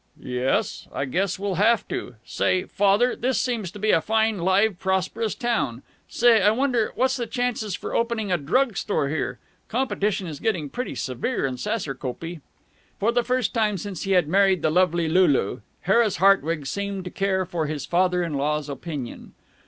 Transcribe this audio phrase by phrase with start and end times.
[0.19, 2.15] "Yes, I guess we'll have to....
[2.25, 5.83] Say, Father, this seems to be a fine, live, prosperous town.
[6.07, 9.37] Say, I wonder what's the chances for opening a drug store here?
[9.67, 12.41] Competition is getting pretty severe in Saserkopee."
[12.99, 17.11] For the first time since he had married the lovely Lulu Harris Hartwig seemed to
[17.11, 19.35] care for his father in law's opinion.